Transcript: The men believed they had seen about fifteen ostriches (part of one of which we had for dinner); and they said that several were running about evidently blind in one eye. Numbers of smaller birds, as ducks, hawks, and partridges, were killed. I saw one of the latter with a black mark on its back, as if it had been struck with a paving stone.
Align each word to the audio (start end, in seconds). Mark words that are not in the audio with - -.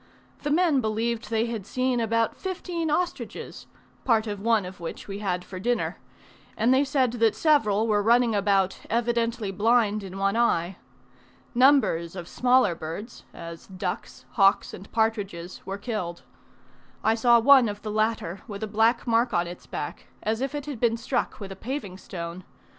The 0.41 0.49
men 0.49 0.81
believed 0.81 1.29
they 1.29 1.45
had 1.45 1.63
seen 1.63 1.99
about 1.99 2.35
fifteen 2.35 2.89
ostriches 2.89 3.67
(part 4.03 4.25
of 4.25 4.39
one 4.39 4.65
of 4.65 4.79
which 4.79 5.07
we 5.07 5.19
had 5.19 5.45
for 5.45 5.59
dinner); 5.59 5.99
and 6.57 6.73
they 6.73 6.83
said 6.83 7.11
that 7.11 7.35
several 7.35 7.85
were 7.85 8.01
running 8.01 8.33
about 8.33 8.79
evidently 8.89 9.51
blind 9.51 10.01
in 10.01 10.17
one 10.17 10.35
eye. 10.35 10.77
Numbers 11.53 12.15
of 12.15 12.27
smaller 12.27 12.73
birds, 12.73 13.25
as 13.31 13.67
ducks, 13.67 14.25
hawks, 14.31 14.73
and 14.73 14.91
partridges, 14.91 15.61
were 15.67 15.77
killed. 15.77 16.23
I 17.03 17.13
saw 17.13 17.39
one 17.39 17.69
of 17.69 17.83
the 17.83 17.91
latter 17.91 18.41
with 18.47 18.63
a 18.63 18.67
black 18.67 19.05
mark 19.05 19.35
on 19.35 19.45
its 19.45 19.67
back, 19.67 20.07
as 20.23 20.41
if 20.41 20.55
it 20.55 20.65
had 20.65 20.79
been 20.79 20.97
struck 20.97 21.39
with 21.39 21.51
a 21.51 21.55
paving 21.55 21.99
stone. 21.99 22.43